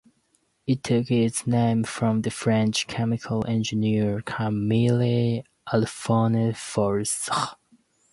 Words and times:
It 0.65 0.81
took 0.83 1.11
its 1.11 1.45
name 1.45 1.83
from 1.83 2.23
the 2.23 2.31
French 2.31 2.87
chemical 2.87 3.45
engineer 3.45 4.21
Camille 4.25 5.43
Alphonse 5.71 6.57
Faure. 6.57 7.03